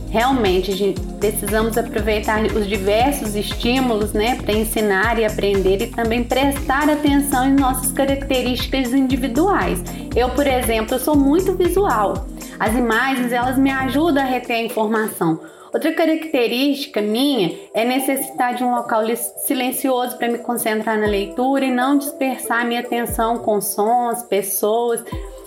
Realmente, 0.10 0.72
gente, 0.72 1.02
precisamos 1.20 1.78
aproveitar 1.78 2.42
os 2.46 2.66
diversos 2.66 3.36
estímulos, 3.36 4.14
né, 4.14 4.38
para 4.38 4.54
ensinar 4.54 5.20
e 5.20 5.26
aprender 5.26 5.82
e 5.82 5.88
também 5.88 6.24
prestar 6.24 6.90
atenção 6.90 7.46
em 7.46 7.54
nossas 7.54 7.92
características 7.92 8.94
individuais. 8.94 9.84
Eu, 10.16 10.30
por 10.30 10.48
exemplo, 10.48 10.98
sou 11.00 11.18
muito 11.18 11.54
visual. 11.54 12.28
As 12.58 12.74
imagens, 12.74 13.34
elas 13.34 13.58
me 13.58 13.70
ajudam 13.70 14.24
a 14.24 14.26
reter 14.26 14.56
a 14.56 14.62
informação. 14.62 15.38
Outra 15.76 15.92
característica 15.92 17.02
minha 17.02 17.54
é 17.74 17.84
necessitar 17.84 18.56
de 18.56 18.64
um 18.64 18.74
local 18.74 19.04
silencioso 19.46 20.18
para 20.18 20.30
me 20.30 20.38
concentrar 20.38 20.98
na 20.98 21.06
leitura 21.06 21.66
e 21.66 21.70
não 21.70 21.98
dispersar 21.98 22.66
minha 22.66 22.80
atenção 22.80 23.40
com 23.40 23.60
sons, 23.60 24.24
pessoas, 24.24 25.04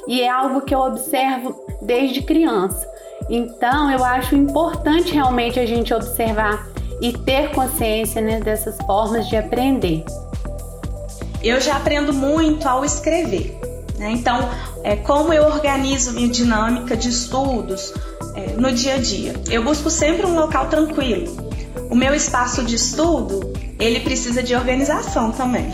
e 0.07 0.21
é 0.21 0.29
algo 0.29 0.61
que 0.61 0.75
eu 0.75 0.81
observo 0.81 1.59
desde 1.81 2.21
criança. 2.21 2.87
Então, 3.31 3.91
eu 3.91 4.05
acho 4.05 4.37
importante 4.37 5.15
realmente 5.15 5.59
a 5.59 5.65
gente 5.65 5.95
observar 5.95 6.69
e 7.01 7.11
ter 7.17 7.51
consciência 7.53 8.21
né, 8.21 8.39
dessas 8.39 8.77
formas 8.85 9.31
de 9.31 9.37
aprender. 9.37 10.05
Eu 11.43 11.59
já 11.59 11.79
aprendo 11.79 12.13
muito 12.13 12.69
ao 12.69 12.85
escrever. 12.85 13.59
Né? 13.99 14.11
Então, 14.11 14.47
é, 14.85 14.95
como 14.95 15.33
eu 15.33 15.45
organizo 15.45 16.13
minha 16.13 16.29
dinâmica 16.29 16.95
de 16.95 17.09
estudos, 17.09 17.95
é, 18.35 18.55
no 18.57 18.73
dia 18.73 18.95
a 18.95 18.99
dia. 18.99 19.35
Eu 19.51 19.63
busco 19.65 19.91
sempre 19.91 20.27
um 20.27 20.35
local 20.35 20.69
tranquilo. 20.69 21.37
O 21.91 21.95
meu 21.95 22.15
espaço 22.15 22.63
de 22.65 22.75
estudo, 22.75 23.53
ele 23.79 24.01
precisa 24.01 24.43
de 24.43 24.55
organização 24.55 25.31
também. 25.33 25.73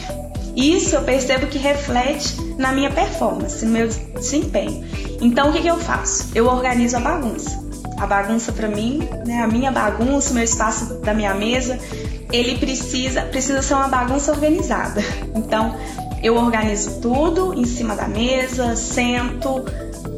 Isso 0.56 0.94
eu 0.94 1.02
percebo 1.02 1.46
que 1.46 1.58
reflete 1.58 2.36
na 2.56 2.72
minha 2.72 2.90
performance, 2.90 3.64
no 3.64 3.72
meu 3.72 3.88
desempenho. 3.88 4.84
Então 5.20 5.50
o 5.50 5.52
que, 5.52 5.62
que 5.62 5.68
eu 5.68 5.78
faço? 5.78 6.30
Eu 6.34 6.46
organizo 6.46 6.96
a 6.96 7.00
bagunça. 7.00 7.62
A 7.98 8.06
bagunça 8.06 8.52
para 8.52 8.68
mim, 8.68 9.08
né, 9.26 9.42
a 9.42 9.46
minha 9.46 9.72
bagunça, 9.72 10.30
o 10.30 10.34
meu 10.34 10.44
espaço 10.44 10.94
da 11.00 11.14
minha 11.14 11.34
mesa, 11.34 11.78
ele 12.32 12.58
precisa, 12.58 13.22
precisa 13.22 13.62
ser 13.62 13.74
uma 13.74 13.88
bagunça 13.88 14.32
organizada. 14.32 15.00
Então 15.34 15.76
eu 16.22 16.36
organizo 16.36 17.00
tudo 17.00 17.52
em 17.54 17.64
cima 17.64 17.94
da 17.94 18.08
mesa, 18.08 18.76
sento 18.76 19.64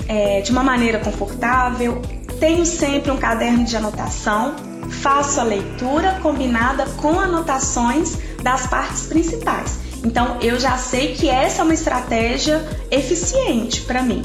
é, 0.09 0.41
de 0.41 0.51
uma 0.51 0.63
maneira 0.63 0.99
confortável, 0.99 2.01
tenho 2.39 2.65
sempre 2.67 3.11
um 3.11 3.17
caderno 3.17 3.65
de 3.65 3.77
anotação, 3.77 4.55
faço 5.03 5.41
a 5.41 5.45
leitura 5.45 6.21
combinada 6.23 6.87
com 6.97 7.19
anotações 7.19 8.19
das 8.43 8.67
partes 8.67 9.07
principais. 9.07 9.79
Então 10.05 10.39
eu 10.41 10.59
já 10.61 10.77
sei 10.77 11.15
que 11.15 11.29
essa 11.29 11.63
é 11.63 11.65
uma 11.65 11.75
estratégia 11.75 12.65
eficiente 12.91 13.83
para 13.83 14.03
mim, 14.03 14.23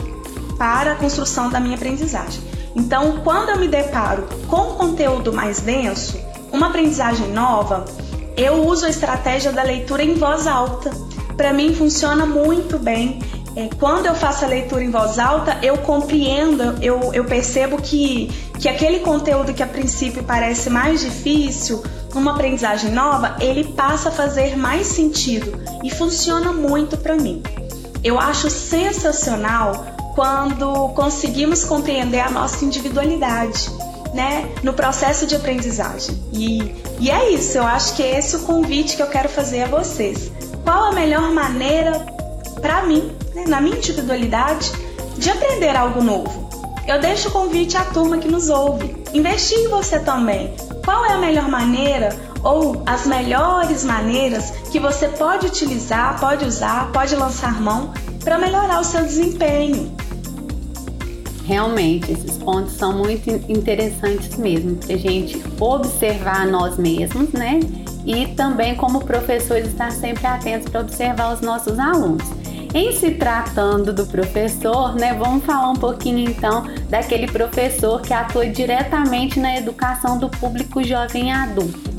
para 0.58 0.94
a 0.94 0.96
construção 0.96 1.50
da 1.50 1.60
minha 1.60 1.76
aprendizagem. 1.76 2.42
Então, 2.76 3.20
quando 3.24 3.50
eu 3.50 3.60
me 3.60 3.68
deparo 3.68 4.28
com 4.48 4.76
conteúdo 4.76 5.34
mais 5.34 5.60
denso, 5.60 6.18
uma 6.52 6.68
aprendizagem 6.68 7.28
nova, 7.30 7.86
eu 8.38 8.66
uso 8.66 8.86
a 8.86 8.90
estratégia 8.90 9.52
da 9.52 9.64
leitura 9.64 10.04
em 10.04 10.14
voz 10.14 10.48
alta. 10.48 10.92
Para 11.36 11.52
mim 11.54 11.74
funciona 11.76 12.26
muito 12.26 12.78
bem 12.78 13.20
é, 13.56 13.70
quando 13.80 14.06
eu 14.06 14.16
faço 14.16 14.46
a 14.46 14.48
leitura 14.48 14.84
em 14.84 14.90
voz 14.90 15.20
alta, 15.20 15.58
eu 15.62 15.78
compreendo, 15.80 16.78
eu, 16.82 17.14
eu 17.14 17.26
percebo 17.26 17.82
que, 17.82 18.28
que 18.60 18.70
aquele 18.70 19.00
conteúdo 19.00 19.54
que 19.54 19.62
a 19.62 19.68
princípio 19.68 20.24
parece 20.24 20.70
mais 20.70 21.02
difícil, 21.02 21.84
numa 22.14 22.32
aprendizagem 22.32 22.92
nova, 22.92 23.36
ele 23.40 23.66
passa 23.66 24.10
a 24.10 24.12
fazer 24.12 24.58
mais 24.58 24.88
sentido 24.88 25.60
e 25.84 25.90
funciona 25.90 26.54
muito 26.54 26.98
para 26.98 27.16
mim. 27.16 27.44
Eu 28.04 28.20
acho 28.20 28.50
sensacional 28.50 29.86
quando 30.16 30.90
conseguimos 30.90 31.64
compreender 31.64 32.20
a 32.20 32.30
nossa 32.30 32.64
individualidade. 32.64 33.70
né, 34.14 34.54
no 34.62 34.74
processo 34.74 35.26
de 35.26 35.36
aprendizagem. 35.38 36.22
E, 36.34 36.76
e 37.00 37.10
é 37.10 37.32
isso, 37.32 37.58
eu 37.58 37.64
acho 37.64 37.96
que 37.96 38.04
é 38.04 38.20
esse 38.20 38.36
o 38.36 38.40
convite 38.40 38.98
que 38.98 39.02
eu 39.02 39.08
quero 39.08 39.30
fazer 39.30 39.64
a 39.64 39.68
vocês. 39.68 40.30
Qual 40.66 40.84
a 40.84 40.92
melhor 40.92 41.32
maneira 41.32 42.06
para 42.62 42.84
mim, 42.84 43.12
né, 43.34 43.46
na 43.48 43.60
minha 43.60 43.78
individualidade, 43.78 44.72
de 45.18 45.30
aprender 45.30 45.76
algo 45.76 46.02
novo? 46.02 46.50
Eu 46.88 47.00
deixo 47.00 47.30
o 47.30 47.32
convite 47.32 47.78
à 47.78 47.86
turma 47.86 48.18
que 48.18 48.28
nos 48.28 48.50
ouve. 48.50 48.96
Investigue 49.14 49.68
você 49.68 50.00
também. 50.00 50.54
Qual 50.84 51.06
é 51.06 51.14
a 51.14 51.18
melhor 51.18 51.48
maneira 51.48 52.10
ou 52.44 52.82
as 52.86 53.06
melhores 53.06 53.84
maneiras 53.84 54.52
que 54.72 54.80
você 54.80 55.08
pode 55.08 55.46
utilizar, 55.46 56.20
pode 56.20 56.44
usar, 56.44 56.92
pode 56.92 57.16
lançar 57.16 57.62
mão 57.62 57.94
para 58.24 58.38
melhorar 58.38 58.80
o 58.80 58.84
seu 58.84 59.04
desempenho? 59.04 59.96
Realmente, 61.46 62.12
esses 62.12 62.38
pontos 62.38 62.74
são 62.74 62.94
muito 62.94 63.30
interessantes 63.30 64.38
mesmo, 64.38 64.76
para 64.78 64.96
a 64.96 64.98
gente 64.98 65.42
observar 65.60 66.48
nós 66.48 66.78
mesmos, 66.78 67.30
né? 67.32 67.60
E 68.06 68.28
também, 68.28 68.76
como 68.76 69.04
professores, 69.04 69.68
estar 69.68 69.92
sempre 69.92 70.26
atentos 70.26 70.70
para 70.70 70.82
observar 70.82 71.34
os 71.34 71.42
nossos 71.42 71.78
alunos. 71.78 72.41
Em 72.74 72.94
se 72.94 73.12
tratando 73.12 73.92
do 73.92 74.06
professor, 74.06 74.96
né, 74.96 75.14
vamos 75.14 75.44
falar 75.44 75.70
um 75.70 75.76
pouquinho 75.76 76.30
então 76.30 76.64
daquele 76.90 77.28
professor 77.28 78.02
que 78.02 78.14
atua 78.14 78.48
diretamente 78.48 79.40
na 79.40 79.58
educação 79.58 80.18
do 80.18 80.30
público 80.30 80.82
jovem 80.82 81.28
e 81.28 81.32
adulto. 81.32 81.92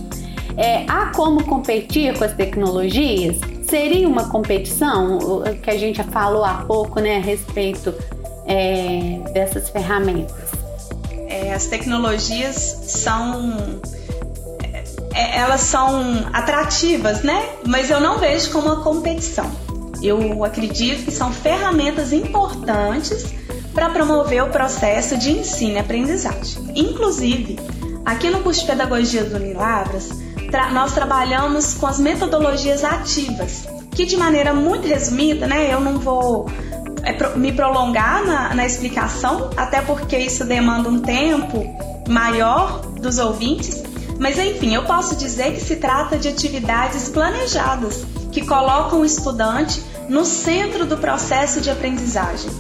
É, 0.57 0.85
há 0.88 1.07
como 1.14 1.45
competir 1.45 2.17
com 2.17 2.25
as 2.25 2.33
tecnologias? 2.35 3.37
Seria 3.69 4.09
uma 4.09 4.29
competição? 4.29 5.43
Que 5.62 5.71
a 5.71 5.79
gente 5.79 6.02
falou 6.05 6.45
há 6.45 6.64
pouco 6.67 7.00
né, 7.00 7.17
a 7.17 7.21
respeito 7.21 7.95
é, 8.47 9.21
dessas 9.33 9.69
ferramentas? 9.69 10.50
É, 11.29 11.52
as 11.52 11.67
tecnologias 11.67 12.55
são 12.87 13.81
é, 15.14 15.38
elas 15.38 15.61
são 15.61 16.26
atrativas, 16.33 17.23
né? 17.23 17.47
Mas 17.67 17.91
eu 17.91 18.00
não 18.00 18.19
vejo 18.19 18.50
como 18.50 18.69
uma 18.69 18.83
competição. 18.83 19.50
Eu 20.02 20.44
acredito 20.44 21.04
que 21.04 21.11
são 21.11 21.32
ferramentas 21.32 22.12
importantes 22.12 23.32
para 23.73 23.88
promover 23.88 24.42
o 24.42 24.50
processo 24.50 25.16
de 25.16 25.30
ensino 25.30 25.76
e 25.76 25.78
aprendizagem. 25.78 26.73
Inclusive, 26.75 27.59
aqui 28.04 28.28
no 28.28 28.40
curso 28.40 28.61
de 28.61 28.66
Pedagogia 28.66 29.25
do 29.25 29.37
Unilabras, 29.37 30.11
tra 30.50 30.71
nós 30.71 30.92
trabalhamos 30.92 31.75
com 31.75 31.87
as 31.87 31.99
metodologias 31.99 32.85
ativas, 32.85 33.66
que 33.92 34.04
de 34.04 34.16
maneira 34.16 34.52
muito 34.52 34.87
resumida, 34.87 35.47
né, 35.47 35.73
eu 35.73 35.80
não 35.80 35.99
vou 35.99 36.50
é, 37.02 37.12
pro 37.12 37.38
me 37.38 37.52
prolongar 37.52 38.25
na, 38.25 38.54
na 38.54 38.66
explicação, 38.66 39.50
até 39.56 39.80
porque 39.80 40.18
isso 40.18 40.44
demanda 40.44 40.88
um 40.88 41.00
tempo 41.00 41.64
maior 42.09 42.80
dos 43.00 43.18
ouvintes, 43.18 43.82
mas 44.18 44.38
enfim, 44.38 44.75
eu 44.75 44.85
posso 44.85 45.16
dizer 45.16 45.52
que 45.52 45.61
se 45.61 45.76
trata 45.76 46.18
de 46.18 46.28
atividades 46.28 47.09
planejadas 47.09 48.04
que 48.30 48.44
colocam 48.44 49.00
o 49.00 49.04
estudante 49.04 49.82
no 50.12 50.26
centro 50.26 50.85
do 50.85 50.99
processo 50.99 51.59
de 51.62 51.71
aprendizagem, 51.71 52.50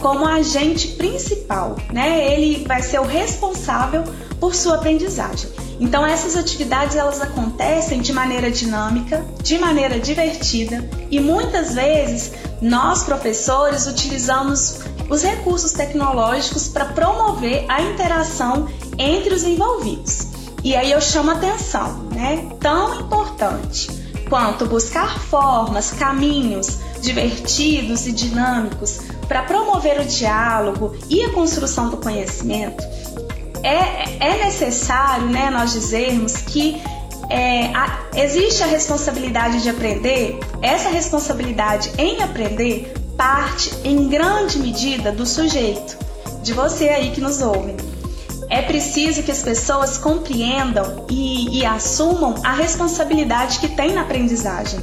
como 0.00 0.26
agente 0.26 0.88
principal, 0.88 1.76
né? 1.92 2.32
Ele 2.32 2.64
vai 2.66 2.80
ser 2.80 3.00
o 3.00 3.04
responsável 3.04 4.02
por 4.40 4.54
sua 4.54 4.76
aprendizagem. 4.76 5.50
Então 5.78 6.06
essas 6.06 6.38
atividades 6.38 6.96
elas 6.96 7.20
acontecem 7.20 8.00
de 8.00 8.14
maneira 8.14 8.50
dinâmica, 8.50 9.22
de 9.42 9.58
maneira 9.58 10.00
divertida 10.00 10.88
e 11.10 11.20
muitas 11.20 11.74
vezes 11.74 12.32
nós 12.62 13.02
professores 13.02 13.86
utilizamos 13.86 14.78
os 15.10 15.22
recursos 15.22 15.72
tecnológicos 15.72 16.68
para 16.68 16.86
promover 16.86 17.66
a 17.68 17.82
interação 17.82 18.68
entre 18.96 19.34
os 19.34 19.44
envolvidos. 19.44 20.28
E 20.64 20.74
aí 20.74 20.90
eu 20.90 21.00
chamo 21.02 21.30
atenção, 21.30 22.08
né? 22.14 22.48
Tão 22.58 23.00
importante 23.00 23.88
quanto 24.30 24.64
buscar 24.64 25.20
formas, 25.20 25.90
caminhos 25.90 26.78
divertidos 27.02 28.06
e 28.06 28.12
dinâmicos 28.12 29.00
para 29.28 29.42
promover 29.42 30.00
o 30.00 30.04
diálogo 30.04 30.96
e 31.10 31.22
a 31.24 31.32
construção 31.32 31.90
do 31.90 31.98
conhecimento, 31.98 32.82
é, 33.62 34.16
é 34.18 34.44
necessário 34.44 35.26
né, 35.26 35.50
nós 35.50 35.72
dizermos 35.72 36.32
que 36.36 36.80
é, 37.28 37.66
a, 37.74 38.06
existe 38.14 38.62
a 38.62 38.66
responsabilidade 38.66 39.62
de 39.62 39.68
aprender, 39.68 40.38
essa 40.60 40.88
responsabilidade 40.88 41.90
em 41.98 42.22
aprender 42.22 42.94
parte 43.16 43.72
em 43.84 44.08
grande 44.08 44.58
medida 44.58 45.12
do 45.12 45.26
sujeito, 45.26 45.96
de 46.42 46.52
você 46.52 46.88
aí 46.88 47.10
que 47.10 47.20
nos 47.20 47.40
ouve. 47.40 47.76
É 48.50 48.60
preciso 48.60 49.22
que 49.22 49.30
as 49.30 49.42
pessoas 49.42 49.96
compreendam 49.96 51.06
e, 51.08 51.60
e 51.60 51.64
assumam 51.64 52.34
a 52.44 52.52
responsabilidade 52.52 53.60
que 53.60 53.68
tem 53.68 53.92
na 53.94 54.02
aprendizagem. 54.02 54.80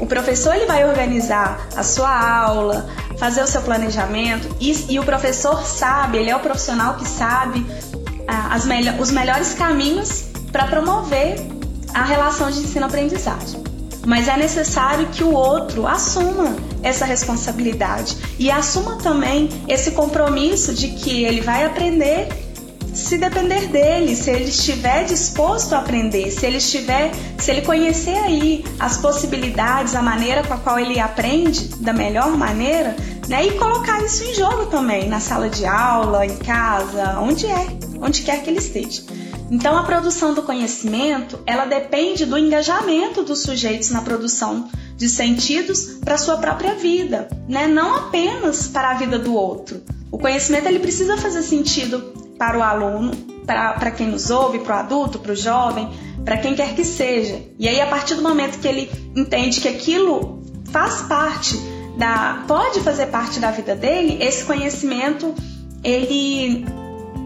O 0.00 0.06
professor 0.06 0.54
ele 0.54 0.66
vai 0.66 0.88
organizar 0.88 1.68
a 1.76 1.82
sua 1.82 2.08
aula, 2.08 2.88
fazer 3.18 3.42
o 3.42 3.46
seu 3.46 3.60
planejamento 3.62 4.48
e, 4.60 4.92
e 4.92 4.98
o 4.98 5.04
professor 5.04 5.62
sabe, 5.62 6.18
ele 6.18 6.30
é 6.30 6.36
o 6.36 6.40
profissional 6.40 6.94
que 6.94 7.06
sabe 7.06 7.66
ah, 8.26 8.54
as 8.54 8.64
melho 8.64 9.00
os 9.00 9.10
melhores 9.10 9.54
caminhos 9.54 10.24
para 10.52 10.66
promover 10.66 11.38
a 11.92 12.04
relação 12.04 12.50
de 12.50 12.60
ensino-aprendizagem. 12.60 13.62
Mas 14.06 14.28
é 14.28 14.36
necessário 14.36 15.06
que 15.08 15.24
o 15.24 15.32
outro 15.32 15.86
assuma 15.86 16.56
essa 16.82 17.04
responsabilidade 17.04 18.16
e 18.38 18.50
assuma 18.50 18.96
também 18.96 19.48
esse 19.66 19.90
compromisso 19.90 20.72
de 20.72 20.88
que 20.88 21.24
ele 21.24 21.40
vai 21.40 21.64
aprender 21.64 22.28
se 22.98 23.16
depender 23.16 23.68
dele, 23.68 24.14
se 24.14 24.30
ele 24.30 24.44
estiver 24.50 25.04
disposto 25.04 25.72
a 25.72 25.78
aprender, 25.78 26.30
se 26.30 26.44
ele 26.44 26.58
estiver, 26.58 27.12
se 27.38 27.50
ele 27.50 27.62
conhecer 27.62 28.16
aí 28.16 28.64
as 28.78 28.96
possibilidades, 28.96 29.94
a 29.94 30.02
maneira 30.02 30.42
com 30.42 30.54
a 30.54 30.58
qual 30.58 30.78
ele 30.78 30.98
aprende 30.98 31.68
da 31.76 31.92
melhor 31.92 32.36
maneira, 32.36 32.96
né? 33.28 33.46
E 33.46 33.52
colocar 33.52 34.02
isso 34.04 34.24
em 34.24 34.34
jogo 34.34 34.66
também, 34.66 35.08
na 35.08 35.20
sala 35.20 35.48
de 35.48 35.64
aula, 35.64 36.26
em 36.26 36.36
casa, 36.36 37.18
onde 37.20 37.46
é, 37.46 37.66
onde 38.00 38.22
quer 38.22 38.42
que 38.42 38.50
ele 38.50 38.58
esteja. 38.58 39.02
Então 39.50 39.78
a 39.78 39.84
produção 39.84 40.34
do 40.34 40.42
conhecimento, 40.42 41.38
ela 41.46 41.64
depende 41.64 42.26
do 42.26 42.36
engajamento 42.36 43.22
dos 43.22 43.42
sujeitos 43.42 43.90
na 43.90 44.02
produção 44.02 44.68
de 44.96 45.08
sentidos 45.08 45.98
para 46.04 46.18
sua 46.18 46.36
própria 46.36 46.74
vida, 46.74 47.28
né? 47.48 47.66
Não 47.66 47.94
apenas 47.94 48.66
para 48.66 48.90
a 48.90 48.94
vida 48.94 49.18
do 49.18 49.34
outro. 49.34 49.80
O 50.10 50.18
conhecimento 50.18 50.66
ele 50.66 50.80
precisa 50.80 51.16
fazer 51.16 51.42
sentido 51.42 52.27
para 52.38 52.58
o 52.58 52.62
aluno, 52.62 53.10
para 53.44 53.90
quem 53.90 54.06
nos 54.06 54.30
ouve, 54.30 54.60
para 54.60 54.76
o 54.76 54.78
adulto, 54.78 55.18
para 55.18 55.32
o 55.32 55.36
jovem, 55.36 55.88
para 56.24 56.36
quem 56.36 56.54
quer 56.54 56.74
que 56.74 56.84
seja. 56.84 57.40
E 57.58 57.68
aí 57.68 57.80
a 57.80 57.86
partir 57.86 58.14
do 58.14 58.22
momento 58.22 58.58
que 58.58 58.68
ele 58.68 58.90
entende 59.16 59.60
que 59.60 59.68
aquilo 59.68 60.42
faz 60.70 61.02
parte 61.02 61.56
da 61.96 62.44
pode 62.46 62.80
fazer 62.80 63.06
parte 63.06 63.40
da 63.40 63.50
vida 63.50 63.74
dele, 63.74 64.22
esse 64.22 64.44
conhecimento 64.44 65.34
ele 65.82 66.64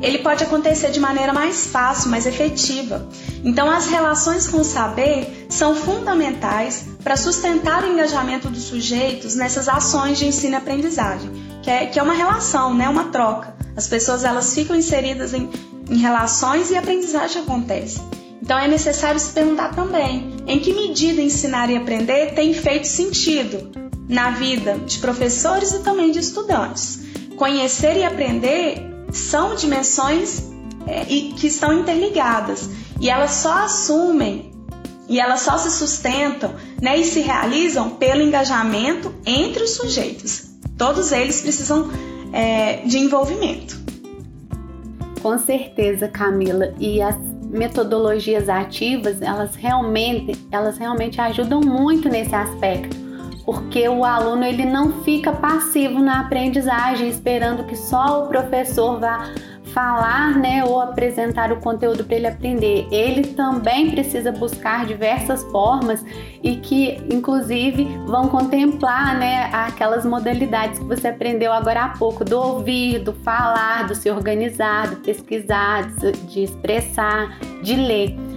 ele 0.03 0.19
pode 0.19 0.43
acontecer 0.43 0.91
de 0.91 0.99
maneira 0.99 1.33
mais 1.33 1.67
fácil, 1.67 2.11
mais 2.11 2.27
efetiva. 2.27 3.09
Então, 3.45 3.71
as 3.71 3.87
relações 3.87 4.49
com 4.49 4.59
o 4.59 4.65
saber 4.65 5.47
são 5.49 5.77
fundamentais 5.77 6.87
para 7.03 7.17
sustentar 7.17 7.85
o 7.85 7.87
engajamento 7.87 8.49
dos 8.49 8.65
sujeitos 8.65 9.37
nessas 9.37 9.69
ações 9.69 10.19
de 10.19 10.27
ensino 10.27 10.55
e 10.55 10.57
aprendizagem, 10.57 11.31
que 11.63 11.71
é, 11.71 11.87
que 11.87 11.99
é 11.99 12.03
uma 12.03 12.15
relação, 12.15 12.75
né, 12.75 12.89
uma 12.89 13.05
troca. 13.05 13.55
As 13.77 13.87
pessoas 13.87 14.25
elas 14.25 14.53
ficam 14.53 14.75
inseridas 14.75 15.33
em, 15.33 15.49
em 15.89 15.99
relações 15.99 16.71
e 16.71 16.77
a 16.77 16.81
aprendizagem 16.81 17.43
acontece. 17.43 18.01
Então, 18.43 18.59
é 18.59 18.67
necessário 18.67 19.21
se 19.21 19.31
perguntar 19.31 19.73
também 19.73 20.35
em 20.49 20.59
que 20.59 20.75
medida 20.75 21.23
ensinar 21.23 21.71
e 21.71 21.77
aprender 21.77 22.35
tem 22.35 22.53
feito 22.53 22.89
sentido 22.89 23.71
na 24.09 24.31
vida 24.31 24.79
de 24.85 24.99
professores 24.99 25.73
e 25.73 25.79
também 25.79 26.11
de 26.11 26.19
estudantes. 26.19 27.01
Conhecer 27.37 27.97
e 27.97 28.05
aprender 28.05 28.92
são 29.13 29.55
dimensões 29.55 30.51
é, 30.87 31.05
que 31.05 31.47
estão 31.47 31.73
interligadas 31.81 32.69
e 33.01 33.09
elas 33.09 33.33
só 33.33 33.65
assumem 33.65 34.53
e 35.09 35.21
elas 35.21 35.41
só 35.41 35.59
se 35.59 35.71
sustentam 35.71 36.55
né, 36.81 36.99
e 36.99 37.05
se 37.05 37.21
realizam 37.21 37.91
pelo 37.91 38.23
engajamento 38.23 39.15
entre 39.27 39.63
os 39.63 39.71
sujeitos. 39.73 40.51
Todos 40.79 41.13
eles 41.13 41.41
precisam 41.41 41.91
é, 42.33 42.77
de 42.87 42.99
envolvimento. 42.99 43.81
Com 45.21 45.39
certeza, 45.39 46.09
Camila. 46.09 46.75
E 46.81 47.01
as 47.03 47.17
metodologias 47.53 48.49
ativas, 48.49 49.21
elas 49.21 49.55
realmente, 49.55 50.33
elas 50.51 50.79
realmente 50.79 51.21
ajudam 51.21 51.61
muito 51.61 52.09
nesse 52.09 52.35
aspecto, 52.35 52.97
porque 53.45 53.89
o 53.89 54.05
aluno 54.05 54.45
ele 54.45 54.65
não 54.65 55.03
fica 55.03 55.33
passivo 55.33 56.01
na 56.01 56.21
aprendizagem, 56.21 57.09
esperando 57.09 57.65
que 57.65 57.77
só 57.77 58.25
o 58.25 58.29
professor 58.29 59.01
vá 59.01 59.31
falar, 59.73 60.39
né, 60.39 60.65
ou 60.65 60.81
apresentar 60.81 61.51
o 61.51 61.57
conteúdo 61.57 62.05
para 62.05 62.17
ele 62.17 62.27
aprender. 62.27 62.87
Ele 62.91 63.23
também 63.29 63.91
precisa 63.91 64.31
buscar 64.31 64.85
diversas 64.87 65.43
formas 65.45 66.05
e 66.43 66.57
que, 66.57 67.01
inclusive, 67.11 67.85
vão 68.07 68.29
contemplar, 68.29 69.19
né, 69.19 69.49
aquelas 69.53 70.05
modalidades 70.05 70.79
que 70.79 70.85
você 70.85 71.09
aprendeu 71.09 71.53
agora 71.53 71.85
há 71.85 71.89
pouco, 71.89 72.25
do 72.25 72.39
ouvir, 72.39 72.99
do 72.99 73.13
falar, 73.13 73.87
do 73.87 73.95
se 73.95 74.11
organizar, 74.11 74.91
do 74.91 74.97
pesquisar, 74.97 75.91
de 76.29 76.45
expressar, 76.45 77.39
de 77.63 77.75
ler. 77.75 78.32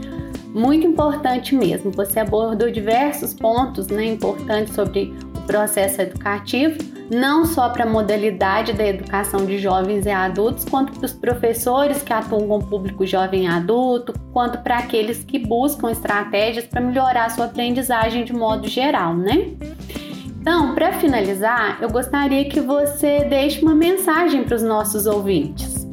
Muito 0.56 0.88
importante 0.88 1.54
mesmo. 1.54 1.92
Você 1.92 2.20
abordou 2.20 2.72
diversos 2.72 3.34
pontos, 3.34 3.88
né, 3.88 4.06
importantes 4.06 4.74
sobre 4.74 5.14
o 5.36 5.42
processo 5.42 6.02
educativo 6.02 6.96
não 7.10 7.46
só 7.46 7.70
para 7.70 7.84
a 7.84 7.90
modalidade 7.90 8.74
da 8.74 8.86
educação 8.86 9.46
de 9.46 9.60
jovens 9.60 10.06
e 10.06 10.10
adultos, 10.10 10.66
quanto 10.66 10.94
para 10.94 11.06
os 11.06 11.14
professores 11.14 12.02
que 12.02 12.12
atuam 12.12 12.48
com 12.48 12.58
o 12.58 12.64
público 12.66 13.06
jovem 13.06 13.44
e 13.44 13.48
adulto, 13.48 14.14
quanto 14.34 14.58
para 14.60 14.80
aqueles 14.80 15.24
que 15.24 15.38
buscam 15.38 15.92
estratégias 15.92 16.66
para 16.66 16.82
melhorar 16.82 17.26
a 17.26 17.30
sua 17.30 17.46
aprendizagem 17.46 18.24
de 18.24 18.34
modo 18.34 18.68
geral, 18.68 19.16
né? 19.16 19.52
Então, 20.42 20.74
para 20.76 20.94
finalizar, 20.94 21.80
eu 21.82 21.90
gostaria 21.90 22.48
que 22.50 22.60
você 22.60 23.26
deixe 23.26 23.62
uma 23.62 23.76
mensagem 23.76 24.44
para 24.44 24.56
os 24.56 24.64
nossos 24.64 25.06
ouvintes. 25.06 25.86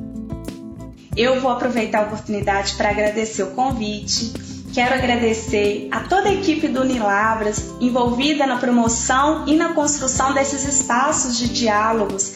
Eu 1.17 1.41
vou 1.41 1.51
aproveitar 1.51 2.01
a 2.01 2.07
oportunidade 2.07 2.75
para 2.75 2.91
agradecer 2.91 3.43
o 3.43 3.51
convite 3.51 4.33
Quero 4.73 4.95
agradecer 4.95 5.89
a 5.91 6.01
toda 6.01 6.31
a 6.31 6.33
equipe 6.33 6.67
do 6.67 6.81
Unilabras 6.81 7.75
envolvida 7.79 8.47
na 8.47 8.57
promoção 8.57 9.45
e 9.47 9.55
na 9.55 9.75
construção 9.75 10.33
desses 10.33 10.65
espaços 10.65 11.37
de 11.37 11.49
diálogos, 11.49 12.33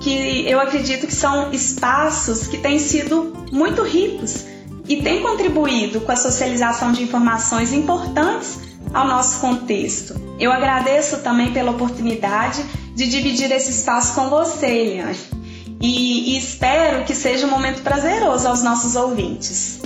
que 0.00 0.48
eu 0.48 0.60
acredito 0.60 1.08
que 1.08 1.14
são 1.14 1.52
espaços 1.52 2.46
que 2.46 2.56
têm 2.58 2.78
sido 2.78 3.32
muito 3.50 3.82
ricos 3.82 4.44
e 4.88 5.02
têm 5.02 5.22
contribuído 5.22 6.00
com 6.00 6.12
a 6.12 6.16
socialização 6.16 6.92
de 6.92 7.02
informações 7.02 7.72
importantes 7.72 8.60
ao 8.94 9.08
nosso 9.08 9.40
contexto. 9.40 10.14
Eu 10.38 10.52
agradeço 10.52 11.18
também 11.18 11.52
pela 11.52 11.72
oportunidade 11.72 12.64
de 12.94 13.08
dividir 13.08 13.50
esse 13.50 13.70
espaço 13.72 14.14
com 14.14 14.28
você, 14.28 14.66
Eliane, 14.66 15.18
e, 15.80 16.34
e 16.34 16.38
espero 16.38 17.04
que 17.04 17.14
seja 17.14 17.44
um 17.44 17.50
momento 17.50 17.82
prazeroso 17.82 18.46
aos 18.46 18.62
nossos 18.62 18.94
ouvintes. 18.94 19.80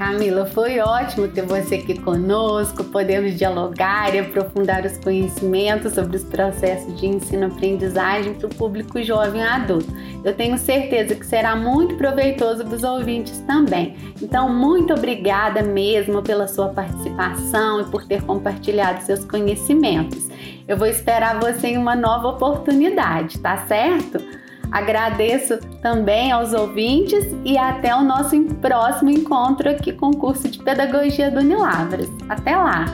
Camila, 0.00 0.46
foi 0.46 0.78
ótimo 0.78 1.28
ter 1.28 1.42
você 1.42 1.74
aqui 1.74 2.00
conosco, 2.00 2.82
podemos 2.84 3.36
dialogar 3.36 4.14
e 4.14 4.20
aprofundar 4.20 4.86
os 4.86 4.96
conhecimentos 4.96 5.92
sobre 5.92 6.16
os 6.16 6.24
processos 6.24 6.98
de 6.98 7.06
ensino-aprendizagem 7.06 8.32
para 8.32 8.46
o 8.46 8.54
público 8.54 9.02
jovem 9.02 9.42
adulto. 9.42 9.92
Eu 10.24 10.34
tenho 10.34 10.56
certeza 10.56 11.14
que 11.14 11.26
será 11.26 11.54
muito 11.54 11.96
proveitoso 11.96 12.64
para 12.64 12.76
os 12.76 12.82
ouvintes 12.82 13.40
também. 13.40 13.94
Então, 14.22 14.48
muito 14.48 14.94
obrigada 14.94 15.62
mesmo 15.62 16.22
pela 16.22 16.48
sua 16.48 16.70
participação 16.70 17.82
e 17.82 17.84
por 17.84 18.06
ter 18.06 18.22
compartilhado 18.22 19.02
seus 19.02 19.22
conhecimentos. 19.26 20.30
Eu 20.66 20.78
vou 20.78 20.86
esperar 20.86 21.38
você 21.38 21.68
em 21.68 21.76
uma 21.76 21.94
nova 21.94 22.28
oportunidade, 22.28 23.38
tá 23.38 23.66
certo? 23.66 24.39
Agradeço 24.70 25.58
também 25.82 26.30
aos 26.30 26.52
ouvintes 26.52 27.24
e 27.44 27.58
até 27.58 27.94
o 27.94 28.02
nosso 28.02 28.40
próximo 28.60 29.10
encontro 29.10 29.68
aqui 29.68 29.92
com 29.92 30.08
o 30.08 30.16
curso 30.16 30.48
de 30.48 30.58
Pedagogia 30.58 31.30
do 31.30 31.40
Unilabras. 31.40 32.08
Até 32.28 32.56
lá! 32.56 32.86